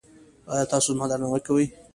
ایا 0.51 0.69
تاسو 0.71 0.89
زما 0.95 1.05
درناوی 1.09 1.41
کوئ؟ 1.47 1.65